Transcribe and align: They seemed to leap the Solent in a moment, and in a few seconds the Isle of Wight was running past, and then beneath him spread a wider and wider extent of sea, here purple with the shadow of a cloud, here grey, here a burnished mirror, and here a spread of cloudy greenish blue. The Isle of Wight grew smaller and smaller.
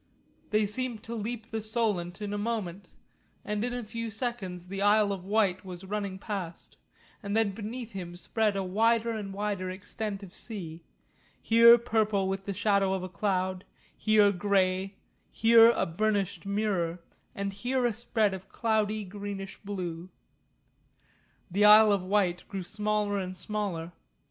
They 0.49 0.65
seemed 0.65 1.03
to 1.03 1.13
leap 1.13 1.51
the 1.51 1.61
Solent 1.61 2.23
in 2.23 2.33
a 2.33 2.37
moment, 2.39 2.89
and 3.45 3.63
in 3.63 3.71
a 3.71 3.83
few 3.83 4.09
seconds 4.09 4.67
the 4.67 4.81
Isle 4.81 5.11
of 5.11 5.25
Wight 5.25 5.63
was 5.63 5.83
running 5.83 6.17
past, 6.17 6.75
and 7.21 7.37
then 7.37 7.51
beneath 7.51 7.91
him 7.91 8.15
spread 8.15 8.55
a 8.55 8.63
wider 8.63 9.11
and 9.11 9.31
wider 9.31 9.69
extent 9.69 10.23
of 10.23 10.33
sea, 10.33 10.81
here 11.39 11.77
purple 11.77 12.27
with 12.27 12.45
the 12.45 12.51
shadow 12.53 12.93
of 12.95 13.03
a 13.03 13.09
cloud, 13.09 13.63
here 13.95 14.31
grey, 14.31 14.95
here 15.29 15.69
a 15.69 15.85
burnished 15.85 16.47
mirror, 16.47 17.03
and 17.35 17.53
here 17.53 17.85
a 17.85 17.93
spread 17.93 18.33
of 18.33 18.49
cloudy 18.49 19.03
greenish 19.03 19.57
blue. 19.59 20.09
The 21.51 21.65
Isle 21.65 21.91
of 21.91 22.01
Wight 22.03 22.43
grew 22.47 22.63
smaller 22.63 23.19
and 23.19 23.37
smaller. 23.37 23.91